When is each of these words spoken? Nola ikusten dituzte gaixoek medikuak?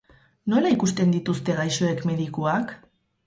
Nola 0.53 0.71
ikusten 0.75 1.11
dituzte 1.15 1.57
gaixoek 1.59 2.01
medikuak? 2.13 2.73